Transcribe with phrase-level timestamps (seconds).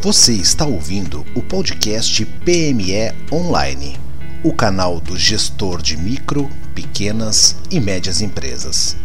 [0.00, 3.96] Você está ouvindo o podcast PME Online,
[4.44, 8.96] o canal do gestor de micro, pequenas e médias empresas.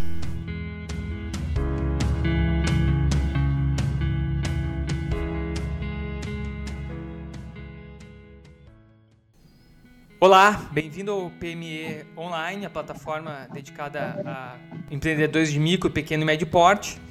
[10.20, 14.58] Olá, bem-vindo ao PME Online, a plataforma dedicada a
[14.92, 17.02] empreendedores de micro, pequeno e médio porte.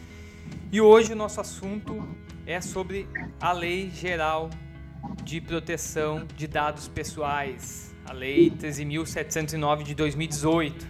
[0.70, 2.08] E hoje o nosso assunto
[2.46, 3.06] é sobre
[3.40, 4.50] a Lei Geral
[5.24, 10.86] de Proteção de Dados Pessoais, a Lei 13.709 de 2018.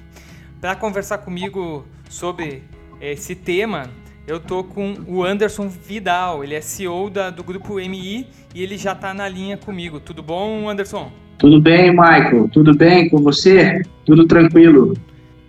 [0.61, 2.63] Para conversar comigo sobre
[3.01, 3.91] esse tema,
[4.27, 8.79] eu tô com o Anderson Vidal, ele é CEO da, do grupo MI e ele
[8.79, 10.01] já está na linha comigo.
[10.01, 11.13] Tudo bom, Anderson?
[11.39, 12.49] Tudo bem, Michael?
[12.53, 13.83] Tudo bem com você?
[14.05, 14.95] Tudo tranquilo?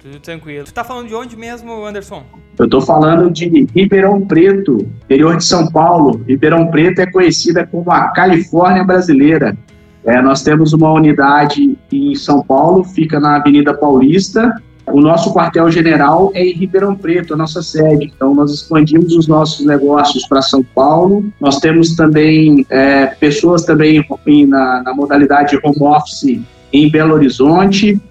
[0.03, 0.65] Tudo tranquilo.
[0.65, 2.23] Tu tá falando de onde mesmo, Anderson?
[2.59, 6.21] Eu estou falando de Ribeirão Preto, interior de São Paulo.
[6.27, 9.57] Ribeirão Preto é conhecida como a Califórnia brasileira.
[10.03, 14.61] É, nós temos uma unidade em São Paulo, fica na Avenida Paulista.
[14.87, 18.11] O nosso quartel-general é em Ribeirão Preto, a nossa sede.
[18.13, 21.23] Então, nós expandimos os nossos negócios para São Paulo.
[21.39, 24.05] Nós temos também é, pessoas também
[24.45, 26.41] na, na modalidade home office
[26.73, 28.01] em Belo Horizonte.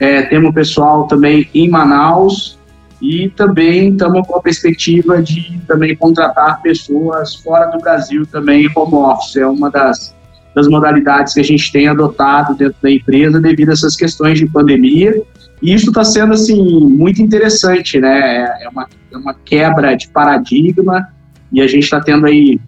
[0.00, 2.58] É, temos pessoal também em Manaus
[3.00, 8.70] e também estamos com a perspectiva de também contratar pessoas fora do Brasil também em
[8.74, 9.36] home office.
[9.36, 10.14] É uma das,
[10.54, 14.46] das modalidades que a gente tem adotado dentro da empresa devido a essas questões de
[14.46, 15.20] pandemia.
[15.62, 18.62] E isso está sendo assim muito interessante, né?
[18.62, 21.08] É uma, é uma quebra de paradigma
[21.52, 22.60] e a gente está tendo aí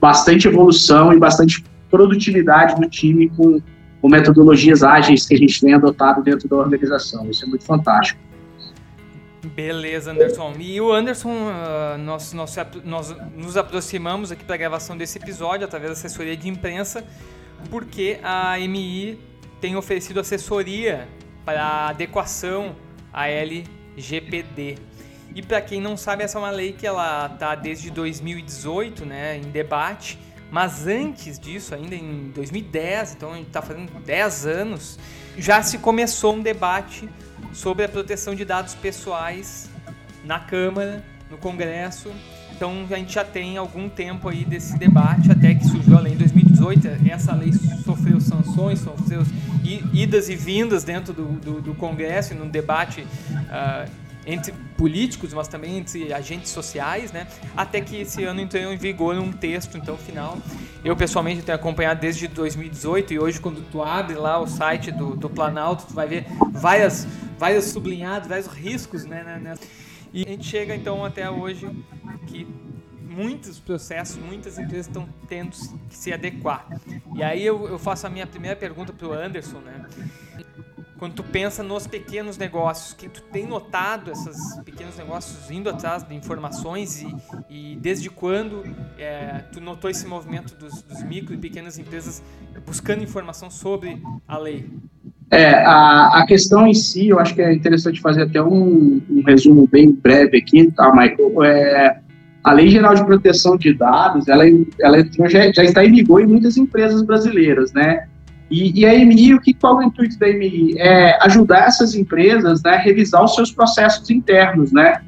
[0.00, 3.60] bastante evolução e bastante produtividade do time com,
[4.02, 7.30] com metodologias ágeis que a gente tem adotado dentro da organização.
[7.30, 8.20] Isso é muito fantástico.
[9.54, 10.54] Beleza, Anderson.
[10.58, 15.64] E o Anderson, uh, nós, nós, nós nos aproximamos aqui para a gravação desse episódio
[15.64, 17.04] através da assessoria de imprensa,
[17.70, 19.18] porque a MI
[19.60, 21.06] tem oferecido assessoria
[21.44, 22.74] para adequação
[23.12, 24.78] à LGPD.
[25.34, 29.38] E para quem não sabe, essa é uma lei que ela está desde 2018 né,
[29.38, 30.18] em debate,
[30.52, 34.98] mas antes disso, ainda em 2010, então a gente está fazendo 10 anos,
[35.38, 37.08] já se começou um debate
[37.54, 39.70] sobre a proteção de dados pessoais
[40.22, 42.12] na Câmara, no Congresso.
[42.54, 46.12] Então a gente já tem algum tempo aí desse debate, até que surgiu a lei
[46.12, 46.86] em 2018.
[47.10, 47.50] Essa lei
[47.82, 49.22] sofreu sanções, sofreu
[49.90, 53.90] idas e vindas dentro do, do, do Congresso, num debate uh,
[54.26, 57.26] entre políticos, mas também entre agentes sociais, né?
[57.56, 60.38] Até que esse ano entrou em vigor um texto, então, final.
[60.84, 65.16] Eu, pessoalmente, tenho acompanhado desde 2018 e hoje, quando tu abre lá o site do,
[65.16, 67.06] do Planalto, tu vai ver várias
[67.42, 69.54] vários sublinhados, vários riscos, né, né, né,
[70.12, 71.68] E a gente chega então até hoje
[72.28, 72.46] que
[73.00, 75.50] muitos processos, muitas empresas estão tendo
[75.88, 76.66] que se adequar.
[77.16, 79.84] E aí eu, eu faço a minha primeira pergunta para o Anderson, né?
[81.02, 86.04] Quando tu pensa nos pequenos negócios, que tu tem notado esses pequenos negócios indo atrás
[86.04, 87.12] de informações e,
[87.50, 88.62] e desde quando
[88.96, 92.22] é, tu notou esse movimento dos, dos micro e pequenas empresas
[92.64, 94.70] buscando informação sobre a lei?
[95.28, 99.24] É, a, a questão em si, eu acho que é interessante fazer até um, um
[99.26, 101.42] resumo bem breve aqui, tá, Michael?
[101.42, 101.98] É,
[102.44, 104.44] a Lei Geral de Proteção de Dados, ela,
[104.80, 104.98] ela
[105.28, 108.06] já, já, está em vigor em muitas empresas brasileiras, né?
[108.52, 110.74] E, e a MI, o que, qual é o intuito da MI?
[110.78, 115.00] É ajudar essas empresas né, a revisar os seus processos internos, né?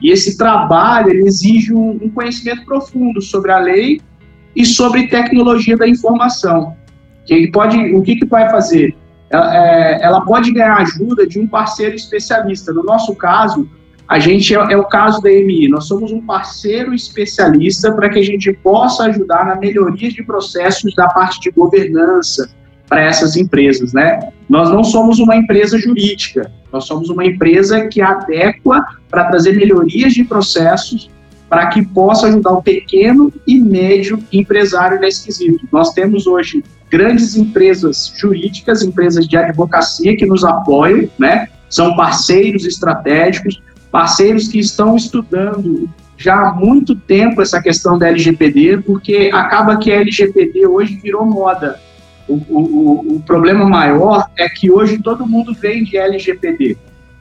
[0.00, 4.00] E esse trabalho, exige um, um conhecimento profundo sobre a lei
[4.56, 6.74] e sobre tecnologia da informação.
[7.26, 8.96] Que pode, o que, que vai fazer?
[9.30, 12.72] ela, é, ela pode ganhar ajuda de um parceiro especialista.
[12.72, 13.68] No nosso caso,
[14.08, 18.18] a gente é, é, o caso da EMI, nós somos um parceiro especialista para que
[18.18, 22.50] a gente possa ajudar na melhoria de processos da parte de governança
[22.90, 24.18] para essas empresas, né?
[24.48, 30.12] Nós não somos uma empresa jurídica, nós somos uma empresa que adequa para trazer melhorias
[30.12, 31.08] de processos
[31.48, 35.68] para que possa ajudar o pequeno e médio empresário nesse quesito.
[35.72, 41.48] Nós temos hoje grandes empresas jurídicas, empresas de advocacia que nos apoiam, né?
[41.68, 43.62] São parceiros estratégicos,
[43.92, 49.92] parceiros que estão estudando já há muito tempo essa questão da LGPD, porque acaba que
[49.92, 51.80] a LGPD hoje virou moda.
[52.30, 56.76] O, o, o problema maior é que hoje todo mundo vende LGPD,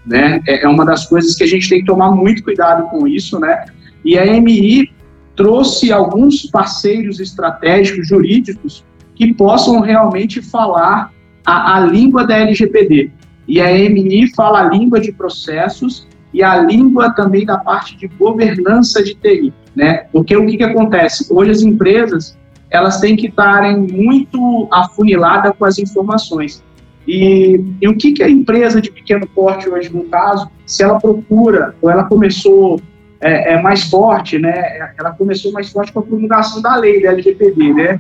[0.06, 0.40] né?
[0.48, 3.40] É, é uma das coisas que a gente tem que tomar muito cuidado com isso,
[3.40, 3.66] né?
[4.06, 4.92] E a MI
[5.36, 8.86] trouxe alguns parceiros estratégicos jurídicos
[9.16, 11.12] que possam realmente falar
[11.46, 13.12] a, a língua da LGPD.
[13.48, 18.08] E a MI fala a língua de processos e a língua também da parte de
[18.08, 20.06] governança de TI, né?
[20.12, 21.26] Porque o que, que acontece?
[21.34, 22.38] Hoje as empresas
[22.70, 26.64] elas têm que estarem muito afuniladas com as informações.
[27.08, 31.00] E, e, o que, que a empresa de pequeno porte hoje, no caso, se ela
[31.00, 32.80] procura, ou ela começou
[33.20, 34.92] é, é, mais forte, né?
[34.98, 38.00] Ela começou mais forte com a promulgação da lei da LGPD, né?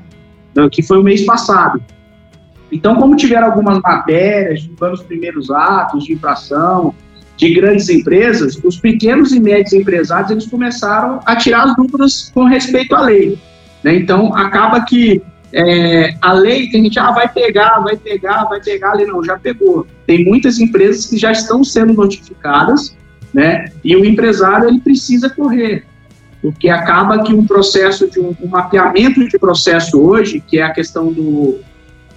[0.71, 1.81] Que foi o mês passado.
[2.71, 6.93] Então, como tiveram algumas matérias, divulgando os primeiros atos de infração
[7.35, 12.43] de grandes empresas, os pequenos e médios empresários eles começaram a tirar as dúvidas com
[12.43, 13.39] respeito à lei.
[13.83, 13.95] Né?
[13.95, 15.21] Então, acaba que
[15.51, 19.37] é, a lei a gente ah, vai pegar, vai pegar, vai pegar, ali não, já
[19.37, 19.85] pegou.
[20.05, 22.95] Tem muitas empresas que já estão sendo notificadas,
[23.33, 23.71] né?
[23.83, 25.85] E o empresário ele precisa correr,
[26.41, 30.71] porque acaba que um processo de um, um mapeamento de processo hoje, que é a
[30.71, 31.59] questão do,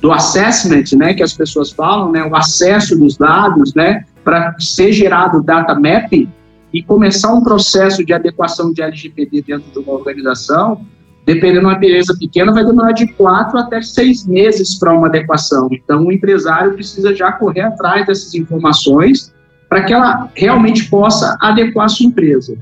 [0.03, 4.93] do assessment, né, que as pessoas falam, né, o acesso dos dados, né, para ser
[4.93, 6.29] gerado data mapping
[6.73, 10.85] e começar um processo de adequação de LGPD dentro de uma organização,
[11.25, 15.69] dependendo de uma empresa pequena, vai demorar de quatro até seis meses para uma adequação.
[15.71, 19.33] Então, o empresário precisa já correr atrás dessas informações
[19.69, 22.57] para que ela realmente possa adequar a sua empresa.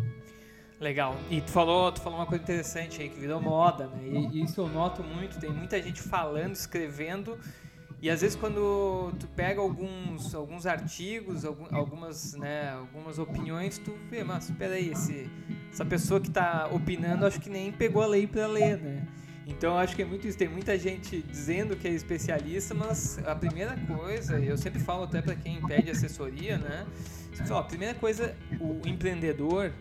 [0.80, 1.14] Legal.
[1.30, 4.30] E tu falou, tu falou uma coisa interessante aí, que virou moda, né?
[4.32, 7.36] E isso eu noto muito, tem muita gente falando, escrevendo,
[8.02, 14.24] e às vezes quando tu pega alguns, alguns artigos, algumas, né, algumas opiniões, tu vê,
[14.24, 15.30] mas espera aí, esse,
[15.70, 19.06] essa pessoa que está opinando, acho que nem pegou a lei para ler, né?
[19.46, 20.38] Então acho que é muito isso.
[20.38, 25.20] Tem muita gente dizendo que é especialista, mas a primeira coisa, eu sempre falo até
[25.20, 26.86] para quem pede assessoria, né?
[27.46, 29.72] Fala, a primeira coisa, o empreendedor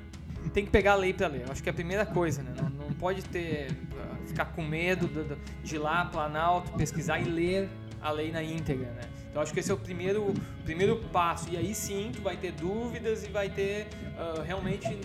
[0.54, 1.46] tem que pegar a lei para ler.
[1.50, 2.54] Acho que é a primeira coisa, né?
[2.58, 3.68] Não, não pode ter
[4.26, 5.10] ficar com medo
[5.64, 7.70] de ir lá, Planalto, pesquisar e ler
[8.02, 9.02] a lei na íntegra, né?
[9.30, 11.50] Então acho que esse é o primeiro, primeiro passo.
[11.52, 13.88] E aí sim tu vai ter dúvidas e vai ter
[14.18, 15.00] uh, realmente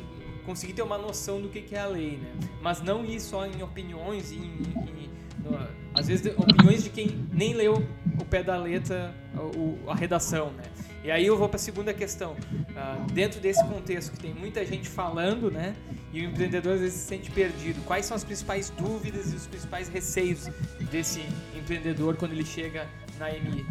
[0.45, 2.31] conseguir ter uma noção do que, que é a lei, né?
[2.61, 5.11] Mas não ir só em opiniões e em, em,
[5.43, 5.59] no,
[5.95, 7.87] às vezes opiniões de quem nem leu
[8.21, 9.15] o pé da letra,
[9.57, 10.65] o, a redação, né?
[11.05, 12.33] E aí eu vou para a segunda questão.
[12.33, 15.77] Uh, dentro desse contexto que tem muita gente falando, né?
[16.13, 17.85] E o empreendedor às vezes se sente perdido.
[17.85, 20.49] Quais são as principais dúvidas e os principais receios
[20.91, 21.21] desse
[21.65, 22.87] empreendedor quando ele chega
[23.19, 23.65] na MI?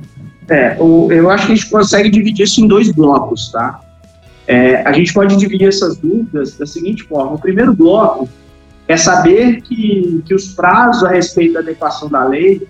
[0.49, 3.79] É, o, eu acho que a gente consegue dividir isso em dois blocos, tá?
[4.47, 8.27] É, a gente pode dividir essas dúvidas da seguinte forma: o primeiro bloco
[8.87, 12.67] é saber que, que os prazos a respeito da adequação da lei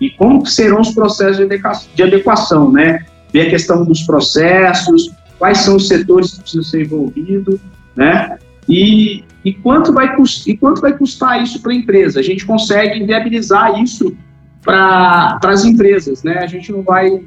[0.00, 3.06] e como serão os processos de adequação, de adequação né?
[3.32, 7.58] ver a questão dos processos, quais são os setores que precisam ser envolvidos,
[7.96, 8.38] né?
[8.68, 10.14] E, e, quanto vai
[10.46, 12.20] e quanto vai custar isso para a empresa?
[12.20, 14.16] A gente consegue viabilizar isso
[14.64, 16.38] para as empresas, né?
[16.38, 17.20] A gente não vai.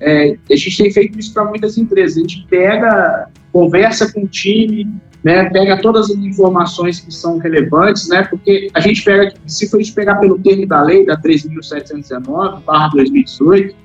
[0.00, 2.18] É, a gente tem feito isso para muitas empresas.
[2.18, 4.86] A gente pega, conversa com o time,
[5.24, 5.48] né?
[5.50, 8.24] Pega todas as informações que são relevantes, né?
[8.24, 13.82] Porque a gente pega, se for pegar pelo termo da lei da 3.719/2018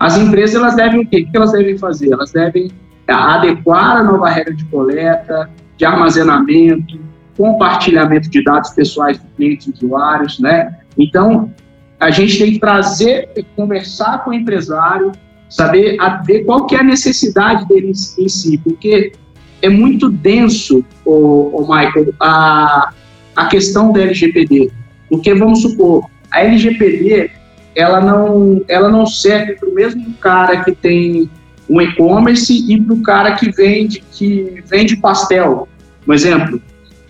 [0.00, 1.26] as empresas elas devem o quê?
[1.26, 2.12] O que elas devem fazer?
[2.12, 2.70] Elas devem
[3.06, 7.00] adequar a nova regra de coleta, de armazenamento,
[7.36, 10.76] compartilhamento de dados pessoais de clientes e usuários, né?
[10.96, 11.52] Então,
[11.98, 15.12] a gente tem que trazer, conversar com o empresário,
[15.48, 19.12] saber ver qual que é a necessidade dele em, si, porque
[19.60, 22.90] é muito denso, o, o Michael, a,
[23.34, 24.70] a questão da LGPD.
[25.08, 27.30] Porque, vamos supor, a LGPD
[27.74, 31.30] ela não, ela não serve para o mesmo cara que tem
[31.68, 35.68] um e-commerce e para o cara que vende, que vende pastel,
[36.06, 36.60] um exemplo,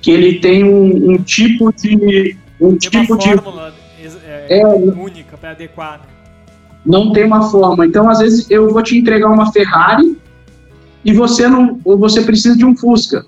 [0.03, 3.78] que ele tem um, um tipo de um tipo fórmula de
[4.49, 5.99] é, única para adequar.
[5.99, 6.07] Né?
[6.85, 7.87] Não tem uma forma.
[7.87, 10.17] Então, às vezes eu vou te entregar uma Ferrari
[11.05, 13.25] e você não, ou você precisa de um Fusca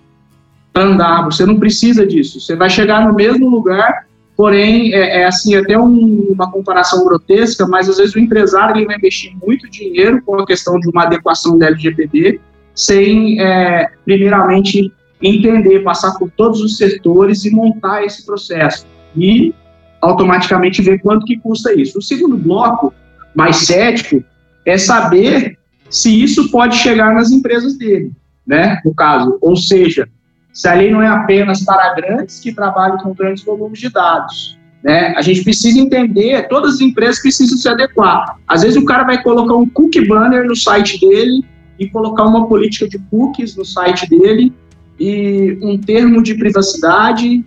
[0.73, 1.25] para andar.
[1.25, 2.41] Você não precisa disso.
[2.41, 4.07] Você vai chegar no mesmo lugar
[4.41, 8.87] Porém, é, é assim, até um, uma comparação grotesca, mas às vezes o empresário ele
[8.87, 12.41] vai investir muito dinheiro com a questão de uma adequação da LGPD,
[12.75, 18.87] sem, é, primeiramente, entender, passar por todos os setores e montar esse processo.
[19.15, 19.55] E
[20.01, 21.99] automaticamente ver quanto que custa isso.
[21.99, 22.93] O segundo bloco,
[23.35, 24.25] mais cético,
[24.65, 28.13] é saber se isso pode chegar nas empresas dele,
[28.47, 28.81] né?
[28.85, 30.09] No caso, ou seja,
[30.53, 34.59] se a lei não é apenas para grandes que trabalham com grandes volumes de dados.
[34.83, 35.13] Né?
[35.17, 38.37] A gente precisa entender, todas as empresas precisam se adequar.
[38.49, 41.45] Às vezes o cara vai colocar um cookie banner no site dele
[41.79, 44.53] e colocar uma política de cookies no site dele
[44.99, 47.45] e um termo de privacidade,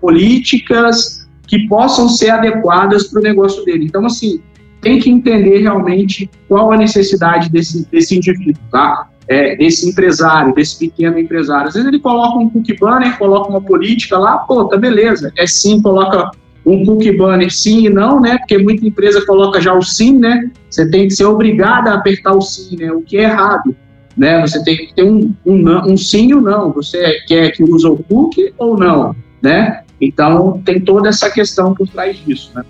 [0.00, 3.84] políticas que possam ser adequadas para o negócio dele.
[3.84, 4.40] Então, assim,
[4.80, 9.08] tem que entender realmente qual a necessidade desse, desse indivíduo, tá?
[9.28, 11.68] é, desse empresário, desse pequeno empresário.
[11.68, 15.32] Às vezes ele coloca um cookie banner, coloca uma política lá, pô, tá beleza.
[15.36, 16.30] É sim, coloca
[16.64, 18.38] um cookie banner sim e não, né?
[18.38, 20.50] Porque muita empresa coloca já o sim, né?
[20.70, 22.92] Você tem que ser obrigado a apertar o sim, né?
[22.92, 23.74] O que é errado,
[24.16, 24.40] né?
[24.40, 26.72] Você tem que ter um, um, um sim ou não.
[26.72, 29.82] Você quer que use o cookie ou não, né?
[30.00, 32.64] Então, tem toda essa questão por trás disso, né?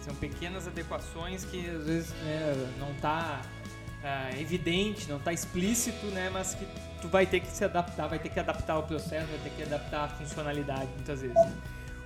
[0.00, 6.06] São pequenas adequações que, às vezes, né, não está uh, ah, evidente, não está explícito,
[6.06, 6.30] né?
[6.32, 6.64] Mas que
[7.00, 9.62] tu vai ter que se adaptar, vai ter que adaptar o processo, vai ter que
[9.62, 11.36] adaptar a funcionalidade, muitas vezes.
[11.36, 11.52] Né?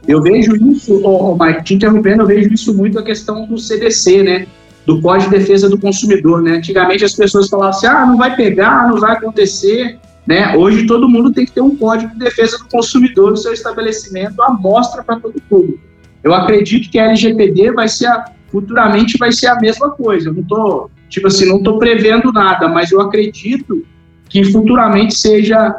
[0.09, 3.59] Eu vejo isso, oh, oh, Mike, te interrompendo, eu vejo isso muito a questão do
[3.59, 4.47] CDC, né?
[4.87, 6.53] Do Código de Defesa do Consumidor, né?
[6.53, 10.57] Antigamente as pessoas falavam assim, ah, não vai pegar, não vai acontecer, né?
[10.57, 14.43] Hoje todo mundo tem que ter um Código de Defesa do Consumidor no seu estabelecimento,
[14.43, 15.79] a mostra para todo mundo.
[16.23, 20.31] Eu acredito que a LGPD vai ser, a, futuramente vai ser a mesma coisa.
[20.31, 23.87] Eu não tô, tipo assim, não tô prevendo nada, mas eu acredito
[24.29, 25.75] que futuramente seja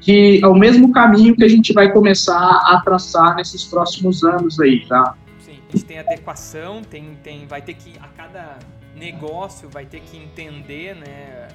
[0.00, 4.60] que é o mesmo caminho que a gente vai começar a traçar nesses próximos anos
[4.60, 5.14] aí, tá?
[5.38, 8.58] Sim, a gente tem adequação, tem, tem, vai ter que, a cada
[8.94, 11.48] negócio vai ter que entender, né,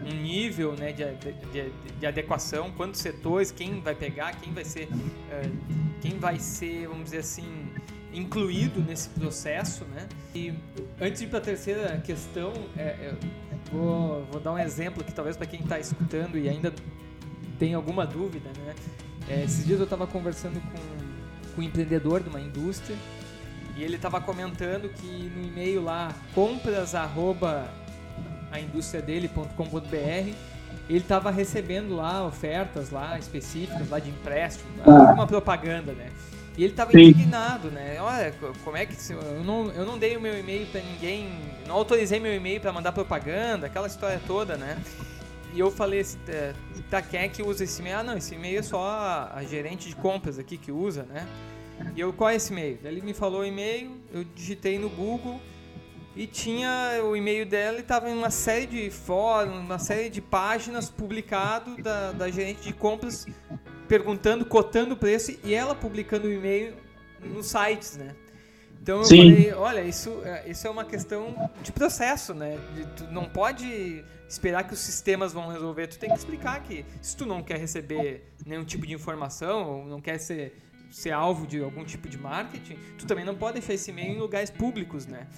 [0.00, 1.04] um nível né, de,
[1.52, 6.86] de, de, adequação, quantos setores, quem vai pegar, quem vai ser, uh, quem vai ser,
[6.86, 7.68] vamos dizer assim,
[8.12, 10.08] incluído nesse processo, né?
[10.34, 10.54] E
[11.00, 13.14] antes de ir para a terceira questão, é, é,
[13.72, 16.72] vou, vou dar um exemplo que talvez para quem está escutando e ainda
[17.58, 18.74] tem alguma dúvida, né?
[19.28, 22.96] É, esses dias eu estava conversando com, com um empreendedor de uma indústria
[23.76, 27.72] e ele estava comentando que no e-mail lá compras arroba
[28.50, 30.34] a indústria dele.com.br
[30.88, 35.12] ele estava recebendo lá ofertas lá específicas lá de empréstimo, ah.
[35.12, 36.10] uma propaganda, né?
[36.56, 37.98] E ele estava indignado, né?
[38.00, 41.30] Olha, como é que eu não, eu não dei o meu e-mail para ninguém,
[41.66, 44.76] não autorizei meu e-mail para mandar propaganda, aquela história toda, né?
[45.54, 46.52] E eu falei é,
[46.90, 47.98] tá, quem é que usa esse e-mail?
[47.98, 51.26] Ah, não, esse e-mail é só a, a, gerente de compras aqui que usa, né?
[51.94, 52.78] E eu, qual é esse e-mail?
[52.82, 55.40] Ele me falou o e-mail, eu digitei no Google
[56.18, 60.20] e tinha o e-mail dela e estava em uma série de fóruns, uma série de
[60.20, 63.24] páginas publicado da, da gerente de compras
[63.86, 66.74] perguntando, cotando o preço e ela publicando o e-mail
[67.22, 68.16] nos sites, né?
[68.82, 69.18] Então eu Sim.
[69.18, 72.58] falei, olha, isso, é, isso é uma questão de processo, né?
[72.74, 75.86] De, tu não pode esperar que os sistemas vão resolver.
[75.86, 79.86] Tu tem que explicar que se tu não quer receber nenhum tipo de informação ou
[79.86, 80.58] não quer ser,
[80.90, 84.18] ser alvo de algum tipo de marketing, tu também não pode deixar esse e-mail em
[84.18, 85.28] lugares públicos, né?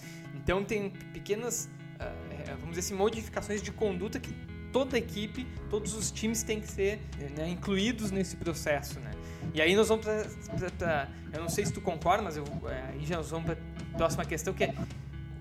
[0.43, 4.35] Então tem pequenas, uh, vamos dizer assim, modificações de conduta que
[4.73, 7.01] toda a equipe, todos os times têm que ser
[7.37, 9.11] né, incluídos nesse processo, né?
[9.53, 13.05] E aí nós vamos para, eu não sei se tu concorda, mas eu, é, aí
[13.05, 13.59] já nós vamos para
[13.95, 14.75] a próxima questão que é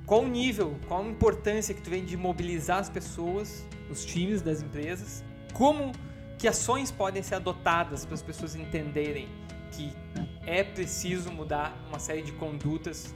[0.06, 4.41] qual o nível, qual a importância que tu vem de mobilizar as pessoas, os times
[4.41, 5.91] das empresas, como
[6.38, 9.27] que ações podem ser adotadas para as pessoas entenderem
[9.72, 9.94] que
[10.46, 13.13] é preciso mudar uma série de condutas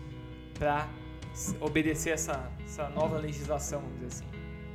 [0.54, 0.88] para
[1.60, 4.24] obedecer essa, essa nova legislação, assim.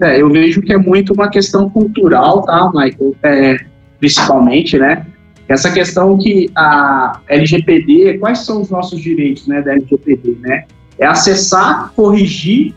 [0.00, 3.16] É, eu vejo que é muito uma questão cultural, tá, Michael?
[3.22, 3.56] É,
[3.98, 5.06] principalmente, né?
[5.48, 10.66] Essa questão que a LGPD, quais são os nossos direitos, né, da LGPD, né?
[10.98, 12.74] é acessar, corrigir,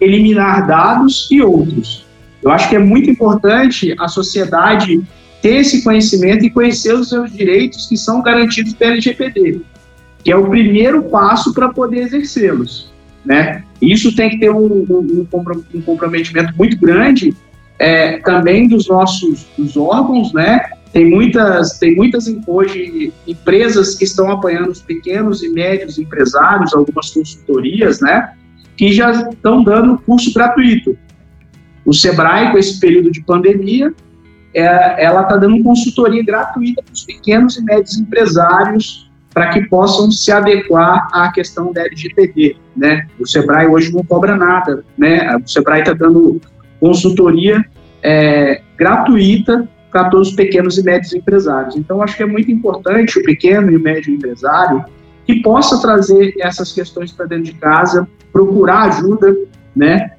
[0.00, 2.06] eliminar dados e outros.
[2.42, 5.00] Eu acho que é muito importante a sociedade
[5.42, 9.60] ter esse conhecimento e conhecer os seus direitos que são garantidos pela LGPD,
[10.24, 12.89] que é o primeiro passo para poder exercê-los.
[13.24, 13.62] Né?
[13.80, 15.26] Isso tem que ter um, um,
[15.84, 17.34] comprometimento muito grande
[17.78, 20.70] é, também dos nossos dos órgãos, né?
[20.92, 27.10] Tem muitas, tem muitas hoje empresas que estão apoiando os pequenos e médios empresários, algumas
[27.10, 28.32] consultorias, né?
[28.76, 30.96] Que já estão dando curso gratuito.
[31.84, 33.94] O Sebrae, com esse período de pandemia,
[34.52, 40.10] é, ela está dando consultoria gratuita para os pequenos e médios empresários para que possam
[40.10, 43.06] se adequar à questão da LGPD, né?
[43.18, 45.36] O Sebrae hoje não cobra nada, né?
[45.36, 46.40] O Sebrae está dando
[46.80, 47.64] consultoria
[48.02, 51.76] é, gratuita para todos os pequenos e médios empresários.
[51.76, 54.84] Então, acho que é muito importante o pequeno e o médio empresário
[55.26, 59.36] que possa trazer essas questões para dentro de casa, procurar ajuda,
[59.74, 60.12] né?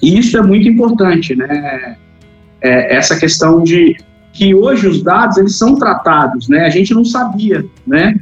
[0.00, 1.96] E isso é muito importante, né?
[2.60, 3.96] É, essa questão de
[4.32, 6.64] que hoje os dados eles são tratados, né?
[6.64, 8.18] A gente não sabia, né?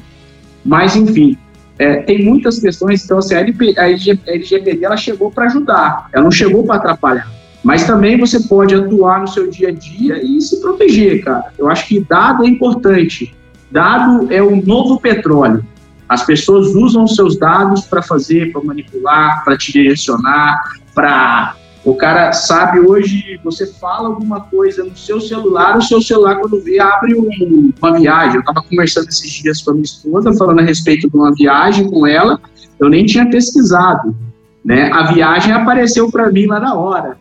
[0.64, 1.36] Mas enfim,
[1.78, 3.04] é, tem muitas questões.
[3.04, 7.30] Então, assim, a, LP, a LGPD ela chegou para ajudar, ela não chegou para atrapalhar.
[7.62, 11.52] Mas também você pode atuar no seu dia a dia e se proteger, cara.
[11.58, 13.34] Eu acho que dado é importante.
[13.70, 15.64] Dado é o novo petróleo.
[16.08, 20.60] As pessoas usam seus dados para fazer, para manipular, para te direcionar,
[20.94, 26.36] para O cara sabe hoje, você fala alguma coisa no seu celular, o seu celular,
[26.36, 28.34] quando vê, abre um, uma viagem.
[28.34, 31.90] Eu estava conversando esses dias com a minha esposa, falando a respeito de uma viagem
[31.90, 32.38] com ela,
[32.78, 34.14] eu nem tinha pesquisado.
[34.62, 34.90] Né?
[34.92, 37.18] A viagem apareceu para mim lá na hora.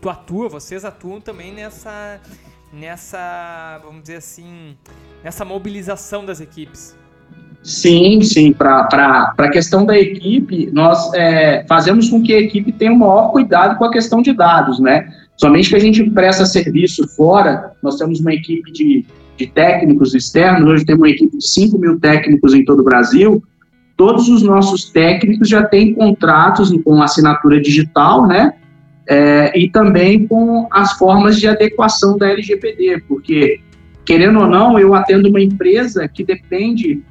[0.00, 2.20] Tu atua, vocês atuam também nessa,
[2.72, 4.76] nessa, vamos dizer assim,
[5.22, 6.96] nessa mobilização das equipes.
[7.62, 8.52] Sim, sim.
[8.52, 13.30] Para a questão da equipe, nós é, fazemos com que a equipe tenha o maior
[13.30, 15.08] cuidado com a questão de dados, né?
[15.36, 19.04] Somente que a gente presta serviço fora, nós temos uma equipe de,
[19.36, 23.42] de técnicos externos, hoje temos uma equipe de 5 mil técnicos em todo o Brasil.
[23.96, 28.54] Todos os nossos técnicos já têm contratos com assinatura digital, né?
[29.08, 33.60] É, e também com as formas de adequação da LGPD, porque,
[34.04, 37.02] querendo ou não, eu atendo uma empresa que depende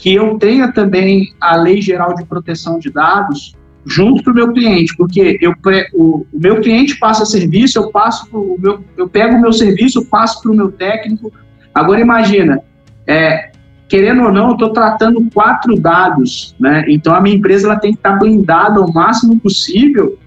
[0.00, 3.54] que eu tenha também a Lei Geral de Proteção de Dados
[3.84, 5.54] junto para o meu cliente, porque eu,
[5.94, 10.06] o, o, meu cliente passa serviço, eu passo pro, meu, eu pego o meu serviço,
[10.06, 11.32] passo para o meu técnico.
[11.74, 12.60] Agora imagina,
[13.06, 13.52] é,
[13.88, 16.84] querendo ou não, eu estou tratando quatro dados, né?
[16.88, 20.18] Então a minha empresa ela tem que estar blindada ao máximo possível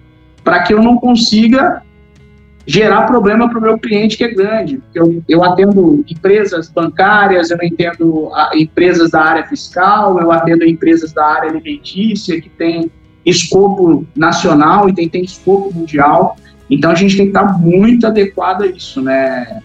[0.44, 1.82] para que eu não consiga
[2.66, 4.82] gerar problema para o meu cliente que é grande.
[4.94, 11.26] Eu, eu atendo empresas bancárias, eu atendo empresas da área fiscal, eu atendo empresas da
[11.26, 12.92] área alimentícia que tem
[13.26, 16.38] escopo nacional e tem, tem escopo mundial.
[16.70, 19.62] Então a gente tem que estar muito adequado a isso, né?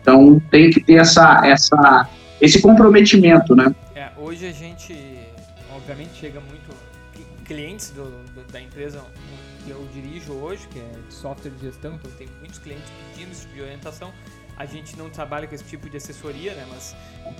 [0.00, 2.08] Então tem que ter essa, essa,
[2.40, 3.74] esse comprometimento, né?
[3.94, 4.96] É, hoje a gente,
[5.74, 6.70] obviamente, chega muito
[7.44, 9.00] clientes do, do, da empresa
[9.64, 13.32] que eu dirijo hoje, que é de software de gestão, então tem muitos clientes pedindo
[13.32, 14.12] esse tipo de orientação.
[14.56, 16.66] A gente não trabalha com esse tipo de assessoria, né?
[16.68, 16.94] Mas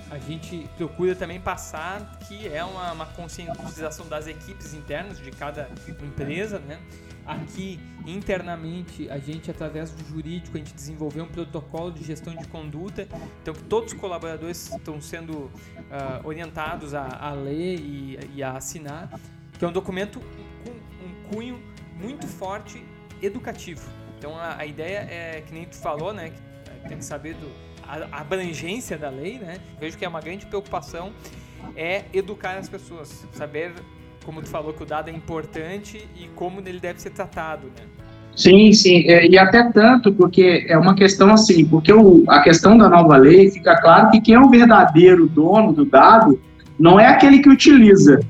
[0.09, 5.69] a gente procura também passar que é uma, uma conscientização das equipes internas de cada
[6.01, 6.79] empresa, né?
[7.23, 12.47] Aqui, internamente, a gente, através do jurídico, a gente desenvolveu um protocolo de gestão de
[12.47, 13.07] conduta,
[13.41, 15.51] então que todos os colaboradores estão sendo uh,
[16.23, 19.11] orientados a, a ler e, e a assinar,
[19.57, 21.70] que é um documento com um cunho
[22.01, 22.83] muito forte
[23.21, 23.81] educativo.
[24.17, 26.31] Então a, a, ideia é que nem tu falou, né?
[26.83, 27.47] Que tem que saber do,
[27.87, 29.57] a, a abrangência da lei, né?
[29.79, 31.11] Vejo que é uma grande preocupação
[31.75, 33.71] é educar as pessoas, saber
[34.25, 37.85] como tu falou que o dado é importante e como ele deve ser tratado, né?
[38.35, 42.77] Sim, sim, é, e até tanto porque é uma questão assim, porque o, a questão
[42.77, 46.39] da nova lei fica claro que quem é o verdadeiro dono do dado
[46.79, 48.21] não é aquele que utiliza,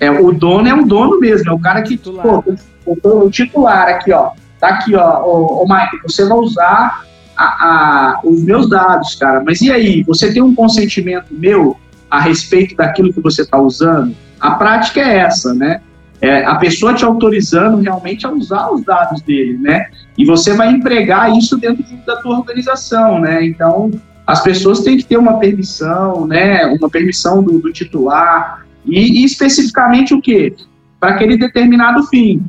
[0.00, 2.44] é o dono é o dono mesmo, é o cara que pô,
[2.84, 4.30] o, o titular aqui, ó.
[4.60, 7.04] Tá aqui, ó, ô, ô Mike, você vai usar
[7.36, 9.42] a, a, os meus dados, cara.
[9.44, 10.02] Mas e aí?
[10.04, 11.76] Você tem um consentimento meu
[12.10, 14.14] a respeito daquilo que você está usando?
[14.40, 15.80] A prática é essa, né?
[16.20, 19.86] É, a pessoa te autorizando realmente a usar os dados dele, né?
[20.16, 23.44] E você vai empregar isso dentro da tua organização, né?
[23.44, 23.90] Então,
[24.26, 26.64] as pessoas têm que ter uma permissão, né?
[26.66, 30.54] Uma permissão do, do titular e, e especificamente o quê?
[30.98, 32.42] Para aquele determinado fim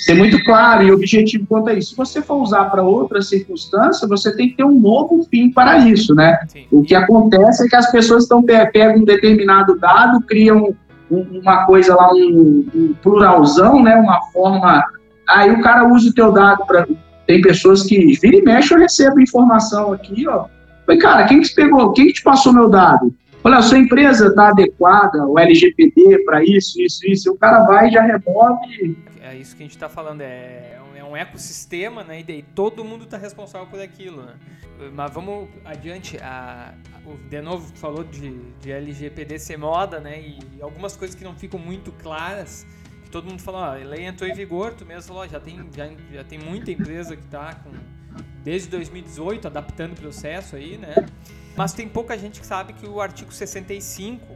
[0.00, 1.90] ser muito claro e objetivo quanto a isso.
[1.90, 5.78] Se você for usar para outra circunstância, você tem que ter um novo fim para
[5.78, 6.38] isso, né?
[6.48, 6.64] Sim.
[6.70, 10.74] O que acontece é que as pessoas estão pegam um determinado dado, criam
[11.10, 13.94] uma coisa lá, um, um pluralzão, né?
[13.96, 14.82] Uma forma.
[15.28, 16.88] Aí o cara usa o teu dado para.
[17.26, 20.46] Tem pessoas que vira e mexe, eu recebo informação aqui, ó.
[20.84, 21.92] Falei, cara, quem que te pegou?
[21.92, 23.14] Quem que te passou meu dado?
[23.42, 27.32] Olha, a sua empresa está adequada, o LGPD para isso, isso, isso.
[27.32, 28.96] O cara vai e já remove
[29.30, 32.24] é isso que a gente está falando, é, é, é um ecossistema, né?
[32.26, 34.34] E todo mundo está responsável por aquilo, né?
[34.92, 36.18] Mas vamos adiante.
[36.18, 36.74] A,
[37.06, 40.20] o de novo falou de, de LGPD ser moda, né?
[40.20, 42.66] E, algumas coisas que não ficam muito claras.
[43.10, 45.90] Todo mundo fala, ó, a lei entrou em vigor, tu mesmo falou, já tem, já,
[46.12, 47.70] já tem muita empresa que está com
[48.44, 50.94] desde 2018 adaptando o processo aí, né?
[51.56, 54.26] Mas tem pouca gente que sabe que o artigo 65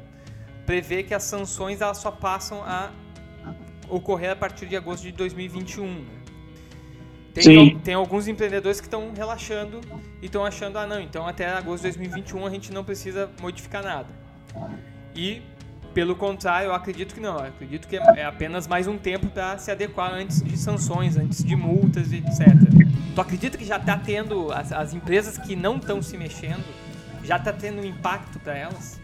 [0.66, 2.90] prevê que as sanções elas só passam a
[3.88, 5.86] ocorrer a partir de agosto de 2021.
[5.86, 6.04] Né?
[7.34, 9.80] Tem, tem alguns empreendedores que estão relaxando
[10.22, 13.82] e estão achando, ah não, então até agosto de 2021 a gente não precisa modificar
[13.82, 14.08] nada.
[15.16, 15.42] E,
[15.92, 17.36] pelo contrário, eu acredito que não.
[17.36, 21.42] Eu acredito que é apenas mais um tempo para se adequar antes de sanções, antes
[21.42, 22.46] de multas, etc.
[23.14, 26.64] Tu acredita que já está tendo, as, as empresas que não estão se mexendo,
[27.24, 29.00] já está tendo um impacto para elas?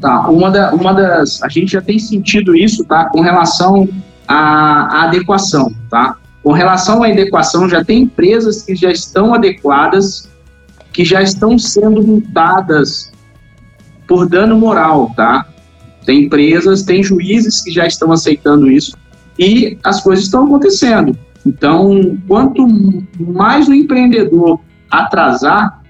[0.00, 1.42] Tá, uma, da, uma das.
[1.42, 3.06] A gente já tem sentido isso, tá?
[3.10, 3.88] Com relação
[4.26, 6.16] à, à adequação, tá?
[6.42, 10.28] Com relação à adequação, já tem empresas que já estão adequadas,
[10.92, 13.12] que já estão sendo multadas
[14.06, 15.46] por dano moral, tá?
[16.04, 18.96] Tem empresas, tem juízes que já estão aceitando isso
[19.38, 21.16] e as coisas estão acontecendo.
[21.46, 22.66] Então, quanto
[23.18, 25.82] mais o empreendedor atrasar,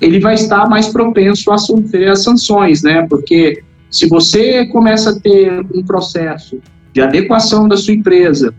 [0.00, 3.06] ele vai estar mais propenso a sofrer as sanções, né?
[3.08, 6.58] Porque se você começa a ter um processo
[6.92, 8.54] de adequação da sua empresa,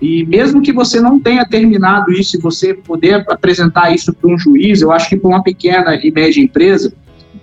[0.00, 4.38] e mesmo que você não tenha terminado isso e você poder apresentar isso para um
[4.38, 6.92] juiz, eu acho que para uma pequena e média empresa,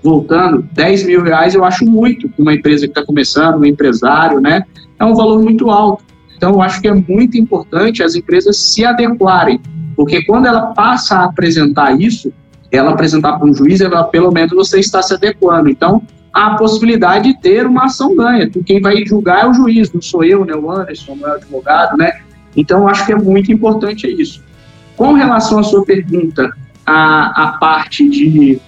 [0.02, 4.39] voltando, 10 mil reais eu acho muito para uma empresa que está começando, um empresário,
[4.39, 4.63] né?
[5.00, 6.04] É um valor muito alto.
[6.36, 9.60] Então, eu acho que é muito importante as empresas se adequarem,
[9.95, 12.32] porque quando ela passa a apresentar isso,
[12.71, 15.69] ela apresentar para um juiz, ela, pelo menos você está se adequando.
[15.69, 16.01] Então,
[16.34, 18.49] há a possibilidade de ter uma ação ganha.
[18.65, 21.36] Quem vai julgar é o juiz, não sou eu, né, o Anderson, não é o
[21.36, 22.19] advogado, né?
[22.56, 24.43] Então, acho que é muito importante isso.
[24.95, 26.51] Com relação à sua pergunta,
[26.86, 28.60] a, a parte de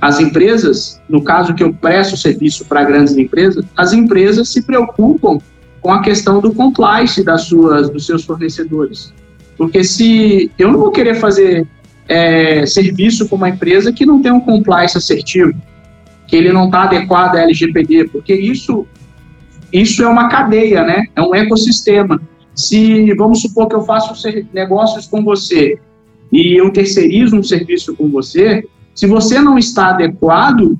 [0.00, 5.38] as empresas, no caso que eu presto serviço para grandes empresas, as empresas se preocupam
[5.80, 9.12] com a questão do compliance das suas, dos seus fornecedores.
[9.56, 11.66] Porque se eu não vou querer fazer
[12.08, 15.54] é, serviço com uma empresa que não tem um compliance assertivo,
[16.26, 18.86] que ele não está adequado à LGPD, porque isso,
[19.72, 21.06] isso é uma cadeia, né?
[21.14, 22.20] É um ecossistema.
[22.54, 24.14] Se, vamos supor que eu faço
[24.52, 25.78] negócios com você
[26.32, 28.64] e eu terceirizo um serviço com você,
[28.94, 30.78] se você não está adequado,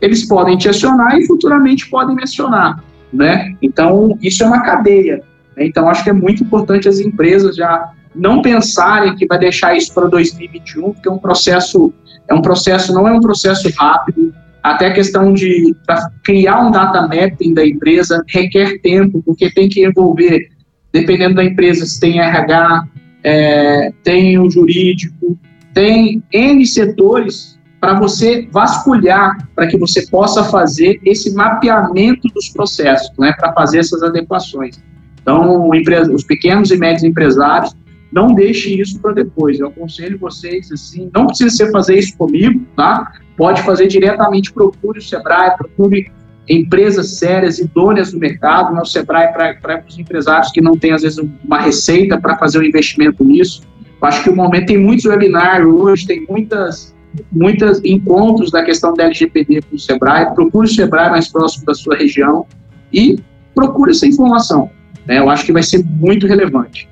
[0.00, 3.54] eles podem te acionar e futuramente podem me acionar, né?
[3.60, 5.22] Então, isso é uma cadeia.
[5.56, 5.66] Né?
[5.66, 9.92] Então, acho que é muito importante as empresas já não pensarem que vai deixar isso
[9.94, 11.92] para 2021, porque é um processo,
[12.28, 14.34] é um processo, não é um processo rápido.
[14.62, 15.74] Até a questão de
[16.22, 20.48] criar um data mapping da empresa requer tempo, porque tem que envolver,
[20.92, 22.84] dependendo da empresa, se tem RH,
[23.24, 25.38] é, tem o jurídico,
[25.72, 33.16] tem N setores para você vasculhar, para que você possa fazer esse mapeamento dos processos,
[33.18, 34.78] né, para fazer essas adequações.
[35.22, 35.70] Então,
[36.12, 37.74] os pequenos e médios empresários
[38.12, 39.58] não deixe isso para depois.
[39.58, 43.12] Eu aconselho vocês, assim, não precisa ser fazer isso comigo, tá?
[43.36, 46.10] Pode fazer diretamente, procure o Sebrae, procure
[46.48, 48.80] empresas sérias, idôneas no mercado, né?
[48.82, 52.64] o Sebrae para os empresários que não têm, às vezes, uma receita para fazer um
[52.64, 53.62] investimento nisso.
[54.02, 56.94] Eu acho que o momento tem muitos webinars hoje, tem muitas
[57.32, 61.74] muitos encontros da questão da LGPD com o Sebrae, procure o Sebrae mais próximo da
[61.74, 62.46] sua região
[62.92, 63.18] e
[63.52, 64.70] procure essa informação.
[65.06, 65.18] Né?
[65.18, 66.88] Eu acho que vai ser muito relevante.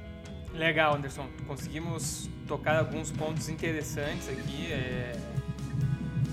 [0.59, 1.27] Legal, Anderson.
[1.47, 4.73] Conseguimos tocar alguns pontos interessantes aqui.
[4.73, 5.17] É,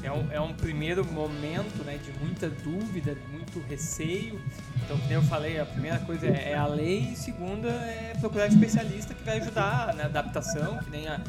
[0.01, 4.41] é, um, é um primeiro momento né, de muita dúvida, de muito receio.
[4.83, 8.47] Então, como eu falei, a primeira coisa é, é a lei e segunda é procurar
[8.47, 11.21] especialista que vai ajudar na adaptação, que nem, a,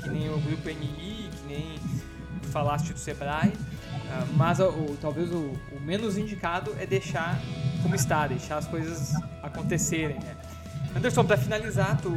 [0.00, 1.78] que nem o grupo NI, que nem
[2.52, 3.48] falaste do Sebrae.
[3.48, 7.40] Uh, mas o talvez o, o, menos indicado é deixar
[7.82, 9.12] como está, deixar as coisas
[9.42, 10.20] acontecerem.
[10.20, 10.36] Né?
[10.96, 12.12] Anderson, para finalizar, tu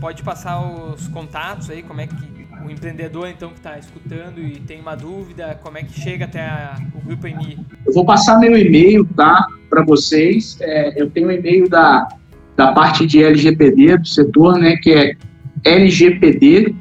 [0.00, 4.58] pode passar os contatos aí, como é que o empreendedor então que está escutando e
[4.60, 7.58] tem uma dúvida, como é que chega até a, o Grupo EMI?
[7.86, 10.58] Eu vou passar meu e-mail, tá, para vocês.
[10.60, 12.08] É, eu tenho um e-mail da,
[12.56, 15.16] da parte de LGPD do setor, né, que é
[15.64, 16.74] lgpd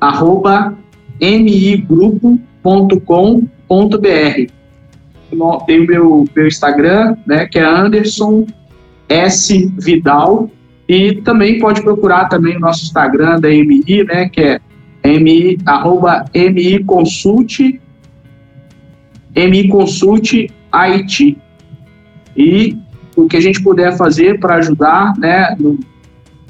[0.00, 0.76] arroba
[1.20, 2.38] migrupo.com.br.
[5.66, 8.46] Tem o meu, meu Instagram, né, que é Anderson
[9.08, 10.50] S Vidal
[10.88, 14.60] e também pode procurar também o nosso Instagram da MI, né, que é
[15.04, 17.80] MI, arroba MI Consult,
[19.34, 20.32] MI Consult
[20.72, 21.38] IT.
[22.36, 22.76] E
[23.16, 25.78] o que a gente puder fazer para ajudar, né, no,